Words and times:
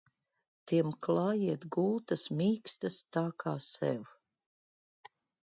Tiem 0.69 0.87
klājiet 1.07 1.67
gultas 1.75 2.23
mīkstas 2.39 2.99
tā 3.19 3.25
kā 3.45 3.55
sev! 3.67 4.11